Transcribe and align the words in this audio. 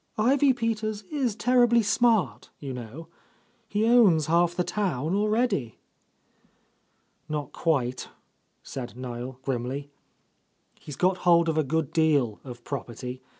Ivy 0.17 0.53
Peters 0.53 1.03
is 1.11 1.35
terribly 1.35 1.83
smart, 1.83 2.49
you 2.57 2.73
know. 2.73 3.07
He 3.67 3.85
owns 3.85 4.25
half 4.25 4.55
the 4.55 4.63
town 4.63 5.13
already." 5.13 5.77
"Not 7.29 7.51
quite," 7.51 8.09
said 8.63 8.97
Niel 8.97 9.37
grimly. 9.43 9.91
"He's 10.79 10.95
got 10.95 11.17
hold 11.17 11.47
of 11.49 11.57
a 11.59 11.63
good 11.63 11.93
deal 11.93 12.39
of 12.43 12.63
property. 12.63 13.21